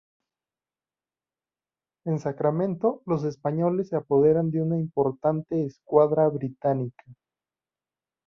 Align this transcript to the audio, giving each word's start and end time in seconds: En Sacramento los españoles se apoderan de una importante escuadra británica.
En 2.05 2.17
Sacramento 2.17 3.03
los 3.05 3.23
españoles 3.23 3.89
se 3.89 3.97
apoderan 3.97 4.49
de 4.49 4.63
una 4.63 4.79
importante 4.79 5.63
escuadra 5.63 6.27
británica. 6.27 7.03